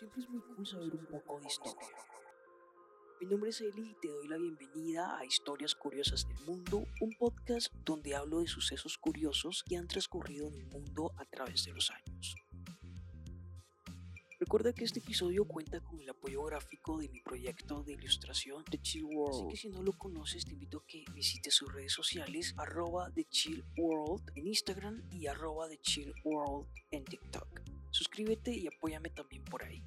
[0.00, 1.88] Siempre es muy cool saber un poco de historia.
[3.20, 7.12] Mi nombre es Eli y te doy la bienvenida a Historias Curiosas del Mundo, un
[7.18, 11.74] podcast donde hablo de sucesos curiosos que han transcurrido en el mundo a través de
[11.74, 12.34] los años.
[14.38, 18.80] Recuerda que este episodio cuenta con el apoyo gráfico de mi proyecto de ilustración The
[18.80, 19.34] Chill World.
[19.34, 23.10] Así que si no lo conoces, te invito a que visites sus redes sociales, arroba
[23.10, 27.60] The Chill World en Instagram y arroba The Chill World en TikTok.
[27.90, 29.79] Suscríbete y apóyame también por ahí.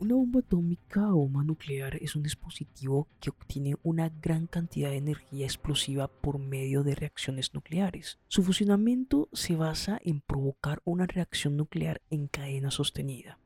[0.00, 4.96] Una bomba atómica o bomba nuclear es un dispositivo que obtiene una gran cantidad de
[4.96, 8.18] energía explosiva por medio de reacciones nucleares.
[8.26, 13.38] Su funcionamiento se basa en provocar una reacción nuclear en cadena sostenida.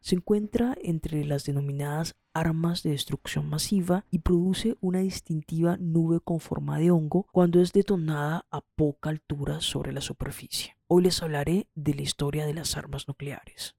[0.00, 6.38] Se encuentra entre las denominadas armas de destrucción masiva y produce una distintiva nube con
[6.38, 10.76] forma de hongo cuando es detonada a poca altura sobre la superficie.
[10.86, 13.74] Hoy les hablaré de la historia de las armas nucleares.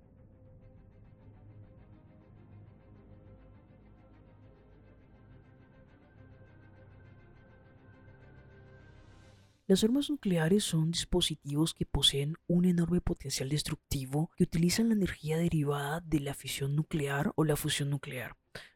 [9.72, 15.38] Las armas nucleares son dispositivos que poseen un enorme potencial destructivo que utilizan la energía
[15.38, 18.36] derivada de la fisión nuclear o la fusión nuclear.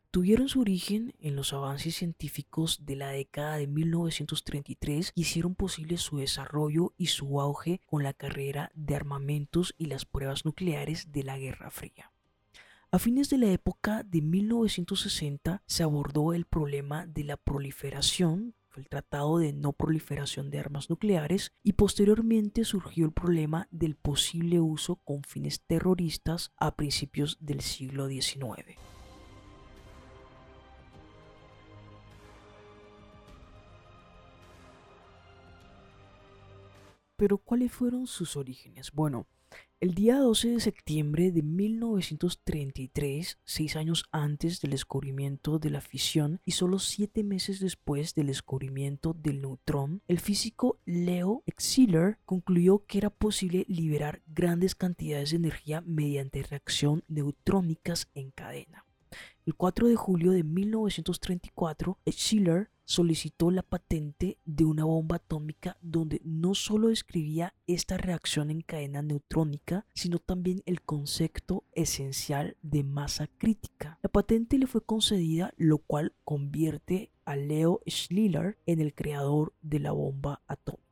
[0.10, 5.98] Tuvieron su origen en los avances científicos de la década de 1933 y hicieron posible
[5.98, 11.24] su desarrollo y su auge con la carrera de armamentos y las pruebas nucleares de
[11.24, 12.14] la Guerra Fría.
[12.92, 18.88] A fines de la época de 1960 se abordó el problema de la proliferación el
[18.88, 24.98] Tratado de No Proliferación de Armas Nucleares, y posteriormente surgió el problema del posible uso
[24.98, 28.78] con fines terroristas a principios del siglo XIX.
[37.16, 38.92] Pero ¿cuáles fueron sus orígenes?
[38.92, 39.28] Bueno,
[39.80, 46.42] el día 12 de septiembre de 1933, seis años antes del descubrimiento de la fisión
[46.44, 52.98] y solo siete meses después del descubrimiento del neutrón, el físico Leo Szilard concluyó que
[52.98, 58.86] era posible liberar grandes cantidades de energía mediante reacción neutrónicas en cadena.
[59.46, 66.22] El 4 de julio de 1934, Schiller solicitó la patente de una bomba atómica donde
[66.24, 73.28] no solo describía esta reacción en cadena neutrónica, sino también el concepto esencial de masa
[73.28, 74.00] crítica.
[74.02, 79.80] La patente le fue concedida, lo cual convierte a Leo Schiller en el creador de
[79.80, 80.86] la bomba atómica.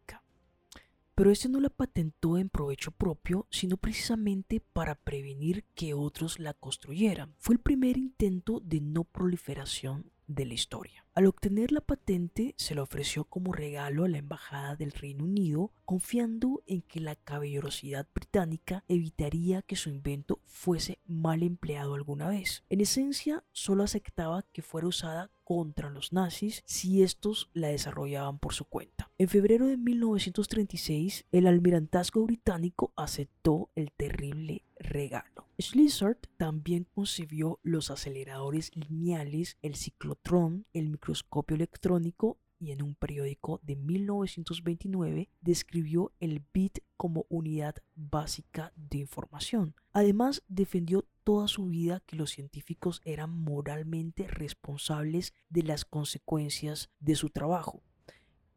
[1.16, 6.56] Pero este no la patentó en provecho propio, sino precisamente para prevenir que otros la
[6.56, 7.36] construyeran.
[7.38, 11.06] Fue el primer intento de no proliferación de la historia.
[11.14, 15.72] Al obtener la patente se la ofreció como regalo a la Embajada del Reino Unido,
[15.86, 22.64] confiando en que la caballerosidad británica evitaría que su invento fuese mal empleado alguna vez.
[22.70, 28.54] En esencia, solo aceptaba que fuera usada contra los nazis si estos la desarrollaban por
[28.54, 29.12] su cuenta.
[29.24, 35.48] En febrero de 1936, el almirantazgo británico aceptó el terrible regalo.
[35.58, 43.62] Schlissard también concibió los aceleradores lineales, el ciclotrón, el microscopio electrónico y en un periódico
[43.64, 49.74] de 1929 describió el bit como unidad básica de información.
[49.94, 57.16] Además, defendió toda su vida que los científicos eran moralmente responsables de las consecuencias de
[57.16, 57.84] su trabajo.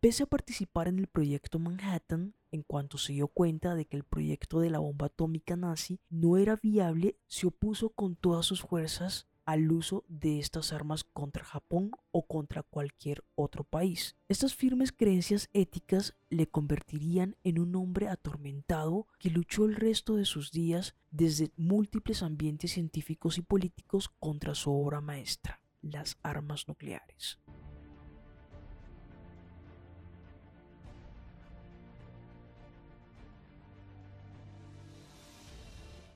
[0.06, 4.04] Pese a participar en el proyecto Manhattan, en cuanto se dio cuenta de que el
[4.04, 9.26] proyecto de la bomba atómica nazi no era viable, se opuso con todas sus fuerzas
[9.46, 14.14] al uso de estas armas contra Japón o contra cualquier otro país.
[14.28, 20.24] Estas firmes creencias éticas le convertirían en un hombre atormentado que luchó el resto de
[20.24, 27.41] sus días desde múltiples ambientes científicos y políticos contra su obra maestra, las armas nucleares.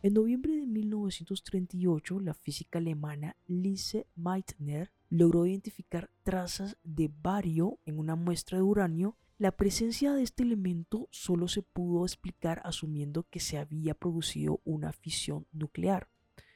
[0.02, 7.98] En noviembre de 1938, la física alemana Lise Meitner logró identificar trazas de bario en
[7.98, 9.18] una muestra de uranio.
[9.36, 14.94] La presencia de este elemento solo se pudo explicar asumiendo que se había producido una
[14.94, 16.08] fisión nuclear.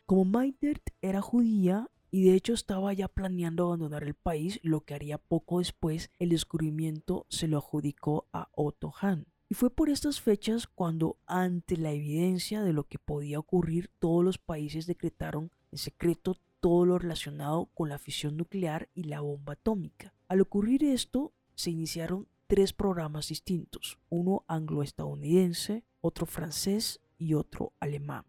[0.07, 4.95] Como Meitner era judía y de hecho estaba ya planeando abandonar el país, lo que
[4.95, 9.27] haría poco después el descubrimiento se lo adjudicó a Otto Hahn.
[9.49, 14.25] Y fue por estas fechas cuando, ante la evidencia de lo que podía ocurrir, todos
[14.25, 19.53] los países decretaron en secreto todo lo relacionado con la fisión nuclear y la bomba
[19.53, 20.15] atómica.
[20.29, 28.25] Al ocurrir esto, se iniciaron tres programas distintos, uno anglo-estadounidense, otro francés y otro alemán.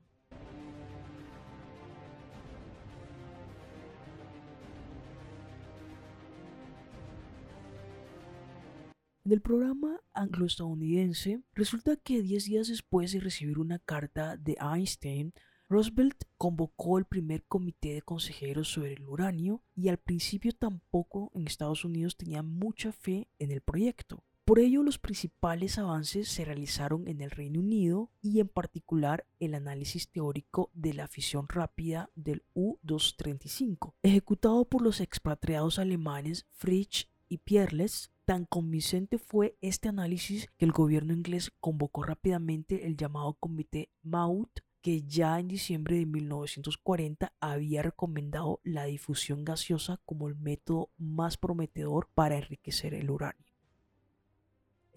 [9.25, 15.33] En el programa anglo-estadounidense, resulta que 10 días después de recibir una carta de Einstein,
[15.67, 21.47] Roosevelt convocó el primer comité de consejeros sobre el uranio y al principio tampoco en
[21.47, 24.23] Estados Unidos tenía mucha fe en el proyecto.
[24.43, 29.55] Por ello, los principales avances se realizaron en el Reino Unido y en particular el
[29.55, 37.39] análisis teórico de la fisión rápida del U-235, ejecutado por los expatriados alemanes Fritsch y
[37.39, 43.91] Pierles Tan convincente fue este análisis que el gobierno inglés convocó rápidamente el llamado Comité
[44.01, 50.89] Maut, que ya en diciembre de 1940 había recomendado la difusión gaseosa como el método
[50.97, 53.44] más prometedor para enriquecer el uranio.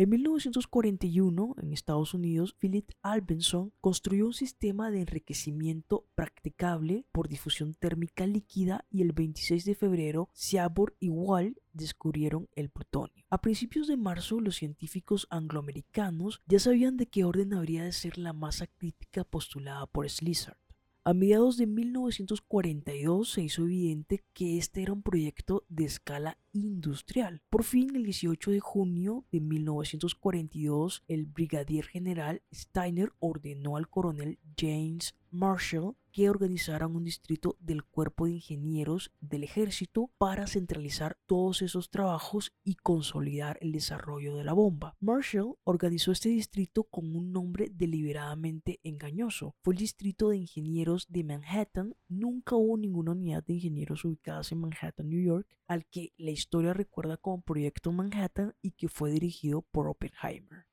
[0.00, 7.74] En 1941, en Estados Unidos, Philip Albenson construyó un sistema de enriquecimiento practicable por difusión
[7.74, 13.24] térmica líquida y el 26 de febrero, Seaborg y Wall descubrieron el plutonio.
[13.28, 18.18] A principios de marzo, los científicos angloamericanos ya sabían de qué orden habría de ser
[18.18, 20.58] la masa crítica postulada por Slizard.
[21.08, 27.40] A mediados de 1942 se hizo evidente que este era un proyecto de escala industrial.
[27.48, 34.38] Por fin, el 18 de junio de 1942, el brigadier general Steiner ordenó al coronel
[34.54, 41.62] James Marshall que organizaran un distrito del cuerpo de ingenieros del ejército para centralizar todos
[41.62, 44.96] esos trabajos y consolidar el desarrollo de la bomba.
[44.98, 49.54] Marshall organizó este distrito con un nombre deliberadamente engañoso.
[49.62, 51.94] Fue el distrito de ingenieros de Manhattan.
[52.08, 56.74] Nunca hubo ninguna unidad de ingenieros ubicadas en Manhattan, New York, al que la historia
[56.74, 60.67] recuerda como Proyecto Manhattan y que fue dirigido por Oppenheimer.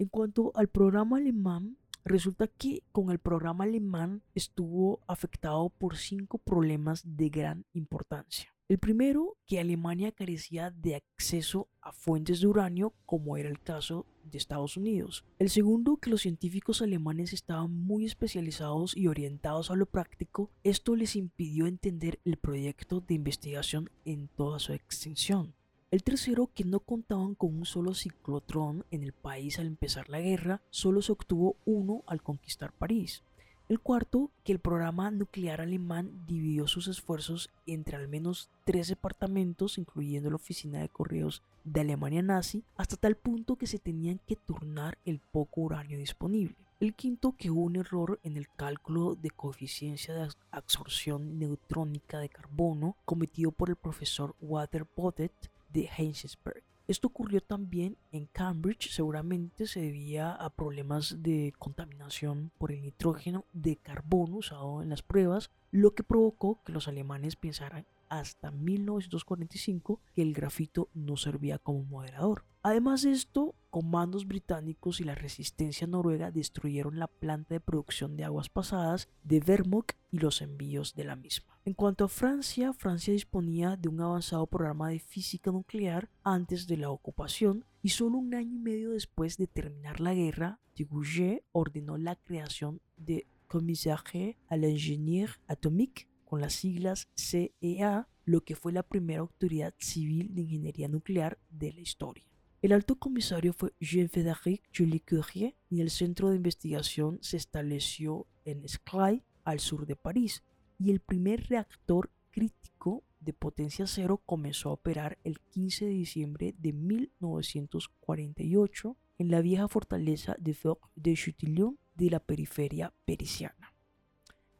[0.00, 1.76] En cuanto al programa alemán,
[2.06, 8.54] resulta que con el programa alemán estuvo afectado por cinco problemas de gran importancia.
[8.70, 14.06] El primero, que Alemania carecía de acceso a fuentes de uranio, como era el caso
[14.24, 15.26] de Estados Unidos.
[15.38, 20.50] El segundo, que los científicos alemanes estaban muy especializados y orientados a lo práctico.
[20.62, 25.59] Esto les impidió entender el proyecto de investigación en toda su extensión.
[25.90, 30.20] El tercero, que no contaban con un solo ciclotrón en el país al empezar la
[30.20, 33.24] guerra, solo se obtuvo uno al conquistar París.
[33.68, 39.78] El cuarto, que el programa nuclear alemán dividió sus esfuerzos entre al menos tres departamentos,
[39.78, 44.36] incluyendo la oficina de correos de Alemania nazi, hasta tal punto que se tenían que
[44.36, 46.54] turnar el poco uranio disponible.
[46.78, 52.28] El quinto, que hubo un error en el cálculo de coeficiencia de absorción neutrónica de
[52.28, 56.62] carbono cometido por el profesor Walter Bodet de Heinsberg.
[56.90, 63.44] Esto ocurrió también en Cambridge, seguramente se debía a problemas de contaminación por el nitrógeno
[63.52, 70.00] de carbono usado en las pruebas, lo que provocó que los alemanes pensaran hasta 1945
[70.14, 72.44] que el grafito no servía como moderador.
[72.62, 78.24] Además de esto, comandos británicos y la resistencia noruega destruyeron la planta de producción de
[78.24, 81.58] aguas pasadas de Vermont y los envíos de la misma.
[81.64, 86.76] En cuanto a Francia, Francia disponía de un avanzado programa de física nuclear antes de
[86.76, 91.98] la ocupación y solo un año y medio después de terminar la guerra, Gouget ordenó
[91.98, 98.82] la creación de Commissariat à l'Ingénieur Atomique con las siglas CEA, lo que fue la
[98.82, 102.29] primera autoridad civil de ingeniería nuclear de la historia.
[102.62, 108.68] El alto comisario fue Jean-Frédéric Julie Curie y el centro de investigación se estableció en
[108.68, 110.42] Sclay, al sur de París,
[110.78, 116.54] y el primer reactor crítico de potencia cero comenzó a operar el 15 de diciembre
[116.58, 123.72] de 1948 en la vieja fortaleza de Fort de Chutillon de la periferia perisiana.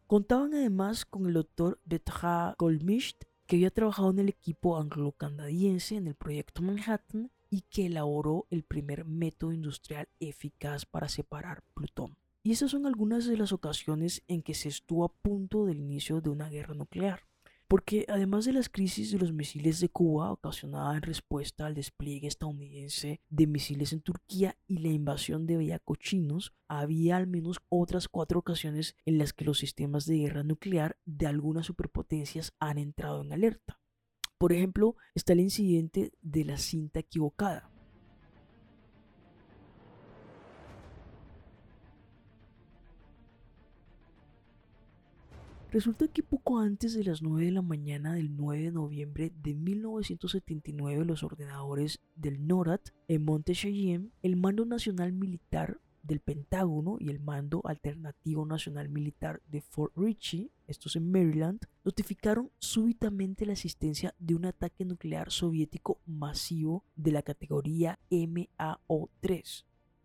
[0.07, 6.07] Contaban además con el doctor Bertrand Goldmischt, que había trabajado en el equipo anglo-canadiense en
[6.07, 12.17] el proyecto Manhattan y que elaboró el primer método industrial eficaz para separar plutón.
[12.43, 16.23] Y esas son algunas de las ocasiones en que se estuvo a punto del inicio
[16.23, 17.25] de una guerra nuclear.
[17.69, 22.27] Porque además de las crisis de los misiles de Cuba ocasionada en respuesta al despliegue
[22.27, 28.41] estadounidense de misiles en Turquía y la invasión de bellacochinos, había al menos otras cuatro
[28.41, 33.33] ocasiones en las que los sistemas de guerra nuclear de algunas superpotencias han entrado en
[33.33, 33.79] alerta.
[34.41, 37.69] Por ejemplo, está el incidente de la cinta equivocada,
[45.71, 49.55] Resulta que poco antes de las 9 de la mañana del 9 de noviembre de
[49.55, 57.11] 1979 los ordenadores del NORAD en Monte Cheyenne, el Mando Nacional Militar del Pentágono y
[57.11, 64.15] el Mando Alternativo Nacional Militar de Fort Ritchie, estos en Maryland, notificaron súbitamente la existencia
[64.19, 69.65] de un ataque nuclear soviético masivo de la categoría MAO-3.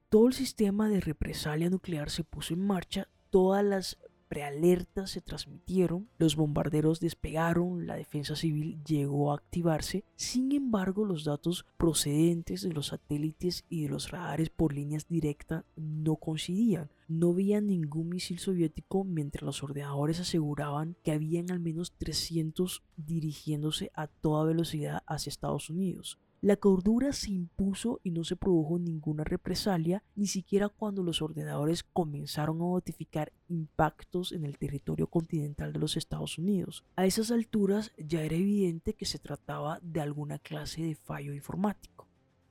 [0.10, 6.10] Todo el sistema de represalia nuclear se puso en marcha, todas las prealertas se transmitieron,
[6.18, 12.74] los bombarderos despegaron, la defensa civil llegó a activarse, sin embargo los datos procedentes de
[12.74, 16.90] los satélites y de los radares por líneas directas no coincidían.
[17.08, 23.92] No había ningún misil soviético mientras los ordenadores aseguraban que habían al menos 300 dirigiéndose
[23.94, 26.20] a toda velocidad hacia Estados Unidos.
[26.46, 31.82] La cordura se impuso y no se produjo ninguna represalia, ni siquiera cuando los ordenadores
[31.82, 36.84] comenzaron a notificar impactos en el territorio continental de los Estados Unidos.
[36.98, 42.08] A esas alturas ya era evidente que se trataba de alguna clase de fallo informático.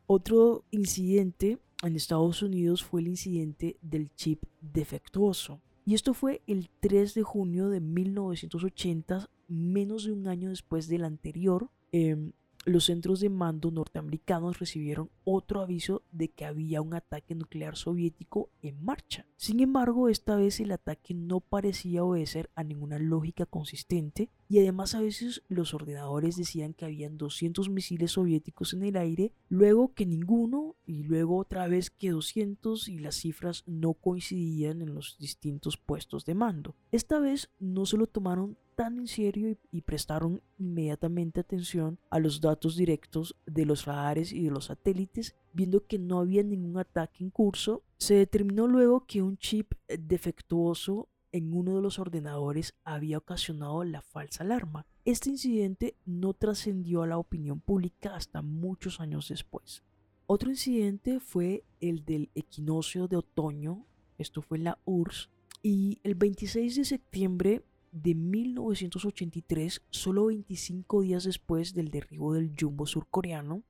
[0.08, 5.60] Otro incidente en Estados Unidos fue el incidente del chip defectuoso.
[5.86, 11.04] Y esto fue el 3 de junio de 1980, menos de un año después del
[11.04, 11.70] anterior.
[11.92, 12.32] Em,
[12.64, 18.50] los centros de mando norteamericanos recibieron otro aviso de que había un ataque nuclear soviético
[18.62, 19.26] en marcha.
[19.36, 24.94] Sin embargo, esta vez el ataque no parecía obedecer a ninguna lógica consistente y además
[24.94, 30.06] a veces los ordenadores decían que habían 200 misiles soviéticos en el aire, luego que
[30.06, 35.76] ninguno y luego otra vez que 200 y las cifras no coincidían en los distintos
[35.76, 36.76] puestos de mando.
[36.92, 42.40] Esta vez no se lo tomaron tan en serio y, prestaron inmediatamente atención a los
[42.40, 47.24] datos directos de los radares y de los satélites, viendo que no había ningún ataque
[47.24, 53.18] en curso, se determinó luego que un chip defectuoso en uno de los ordenadores había
[53.18, 54.86] ocasionado la falsa alarma.
[55.04, 59.82] Este incidente no trascendió a la opinión pública hasta muchos años después.
[60.26, 63.84] Otro incidente fue el del equinoccio de otoño,
[64.16, 65.28] esto fue en la URSS,
[65.62, 67.64] y el 26 de septiembre
[67.94, 73.62] de 1983, solo 25 días después del derribo del jumbo surcoreano.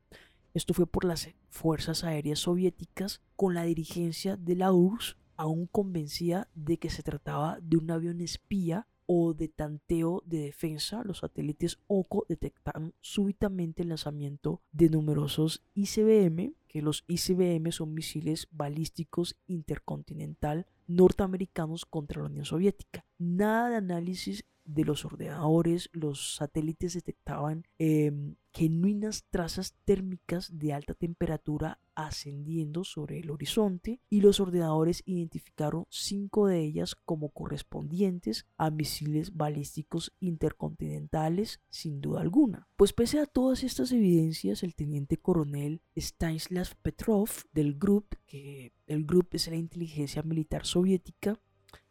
[0.55, 6.49] Esto fue por las fuerzas aéreas soviéticas, con la dirigencia de la URSS aún convencida
[6.55, 11.79] de que se trataba de un avión espía o de tanteo de defensa, los satélites
[11.89, 20.67] OCO detectaron súbitamente el lanzamiento de numerosos ICBM, que los ICBM son misiles balísticos intercontinental
[20.89, 23.07] norteamericanos contra la Unión Soviética.
[23.17, 30.95] Nada de análisis de los ordenadores, los satélites detectaban em, genuinas trazas térmicas de alta
[30.95, 38.71] temperatura ascendiendo sobre el horizonte y los ordenadores identificaron cinco de ellas como correspondientes a
[38.71, 42.69] misiles balísticos intercontinentales sin duda alguna.
[42.77, 49.05] Pues pese a todas estas evidencias, el teniente coronel Stanislav Petrov del GRUP, que el
[49.05, 51.41] GRUP es la inteligencia militar soviética,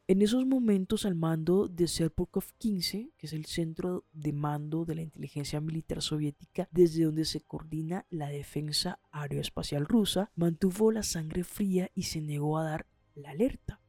[0.07, 4.95] en esos momentos al mando de Serpukov 15, que es el centro de mando de
[4.95, 11.45] la inteligencia militar soviética desde donde se coordina la defensa aeroespacial rusa, mantuvo la sangre
[11.45, 13.79] fría y se negó a dar la alerta.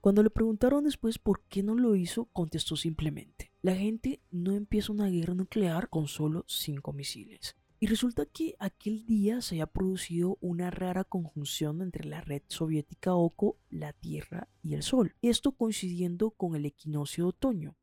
[0.00, 4.92] Cuando le preguntaron después por qué no lo hizo, contestó simplemente, la gente no empieza
[4.92, 7.56] una guerra nuclear con solo cinco misiles.
[7.80, 13.14] Y resulta que aquel día se había producido una rara conjunción entre la red soviética
[13.14, 17.76] OCO, la Tierra y el Sol, esto coincidiendo con el equinoccio de otoño.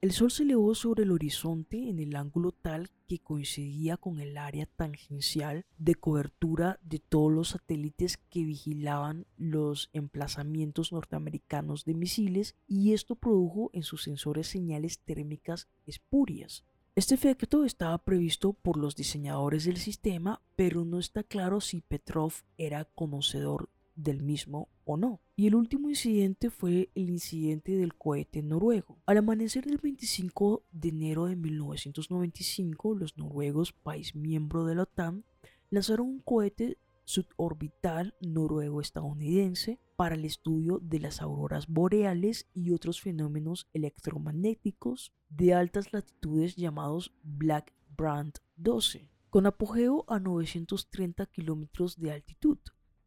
[0.00, 4.36] El Sol se elevó sobre el horizonte en el ángulo tal que coincidía con el
[4.36, 12.56] área tangencial de cobertura de todos los satélites que vigilaban los emplazamientos norteamericanos de misiles
[12.66, 16.64] y esto produjo en sus sensores señales térmicas espurias.
[16.94, 22.34] Este efecto estaba previsto por los diseñadores del sistema, pero no está claro si Petrov
[22.58, 25.18] era conocedor del mismo o no.
[25.34, 28.98] Y el último incidente fue el incidente del cohete noruego.
[29.06, 35.24] Al amanecer del 25 de enero de 1995, los noruegos, país miembro de la OTAN,
[35.70, 43.68] lanzaron un cohete suborbital noruego-estadounidense para el estudio de las auroras boreales y otros fenómenos
[43.72, 52.58] electromagnéticos de altas latitudes llamados Black Brand 12, con apogeo a 930 kilómetros de altitud.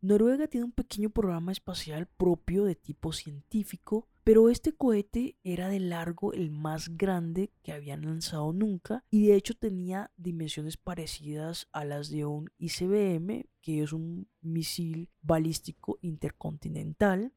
[0.01, 5.79] Noruega tiene un pequeño programa espacial propio de tipo científico, pero este cohete era de
[5.79, 11.85] largo el más grande que habían lanzado nunca y de hecho tenía dimensiones parecidas a
[11.85, 17.33] las de un ICBM, que es un misil balístico intercontinental,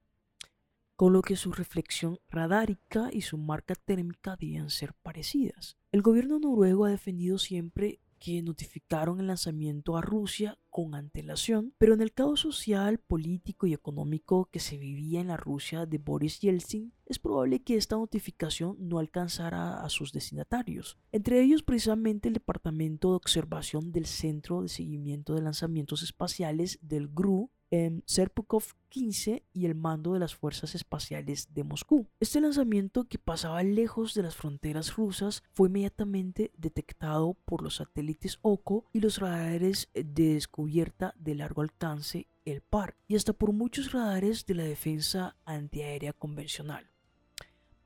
[0.96, 5.76] con lo que su reflexión radárica y su marca térmica debían ser parecidas.
[5.92, 11.94] El gobierno noruego ha defendido siempre que notificaron el lanzamiento a Rusia con antelación, pero
[11.94, 16.40] en el caos social, político y económico que se vivía en la Rusia de Boris
[16.40, 22.34] Yeltsin, es probable que esta notificación no alcanzara a sus destinatarios, entre ellos precisamente el
[22.34, 29.44] Departamento de Observación del Centro de Seguimiento de Lanzamientos Espaciales del GRU en Serpukov 15
[29.52, 32.06] y el mando de las Fuerzas Espaciales de Moscú.
[32.20, 38.38] Este lanzamiento, que pasaba lejos de las fronteras rusas, fue inmediatamente detectado por los satélites
[38.42, 43.92] OCO y los radares de descubierta de largo alcance, el PAR, y hasta por muchos
[43.92, 46.90] radares de la defensa antiaérea convencional.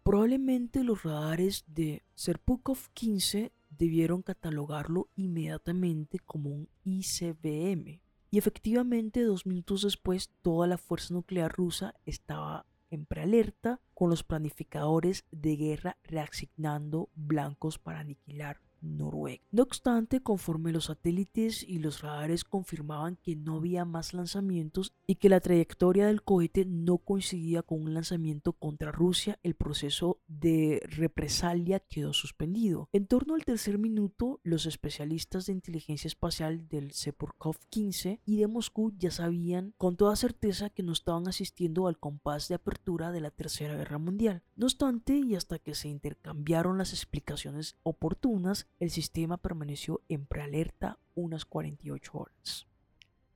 [0.03, 8.02] Probablemente los radares de Serpukov 15 debieron catalogarlo inmediatamente como un ICBM,
[8.33, 14.25] y efectivamente, dos minutos después, toda la fuerza nuclear rusa estaba en prealerta con los
[14.25, 19.43] planificadores de guerra reasignando blancos para aniquilar Noruega.
[19.51, 25.17] No obstante, conforme los satélites y los radares confirmaban que no había más lanzamientos y
[25.17, 30.81] que la trayectoria del cohete no coincidía con un lanzamiento contra Rusia, el proceso de
[30.85, 32.89] represalia quedó suspendido.
[32.93, 38.47] En torno al tercer minuto, los especialistas de inteligencia espacial del Sepurkov 15 y de
[38.47, 43.21] Moscú ya sabían con toda certeza que no estaban asistiendo al compás de apertura de
[43.21, 44.43] la Tercera Guerra Mundial.
[44.57, 50.99] No obstante, y hasta que se intercambiaron las explicaciones oportunas, el sistema permaneció en prealerta
[51.15, 52.67] unas 48 horas.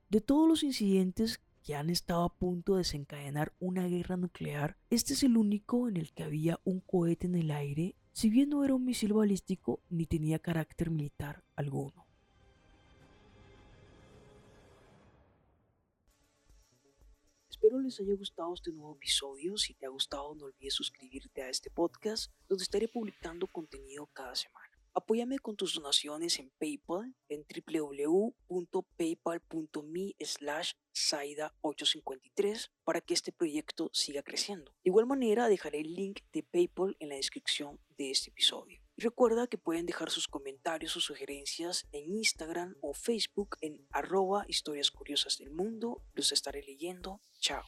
[0.09, 5.13] De todos los incidentes que han estado a punto de desencadenar una guerra nuclear, este
[5.13, 8.63] es el único en el que había un cohete en el aire, si bien no
[8.63, 12.07] era un misil balístico ni tenía carácter militar alguno.
[17.49, 19.57] Espero les haya gustado este nuevo episodio.
[19.57, 24.35] Si te ha gustado, no olvides suscribirte a este podcast, donde estaré publicando contenido cada
[24.35, 24.66] semana.
[24.97, 34.23] Apóyame con tus donaciones en PayPal en www.paypal.me slash Saida853 para que este proyecto siga
[34.23, 34.71] creciendo.
[34.83, 38.81] De igual manera dejaré el link de PayPal en la descripción de este episodio.
[38.95, 44.45] Y recuerda que pueden dejar sus comentarios o sugerencias en Instagram o Facebook en arroba
[44.47, 46.01] historias curiosas del mundo.
[46.13, 47.21] Los estaré leyendo.
[47.39, 47.61] Chao.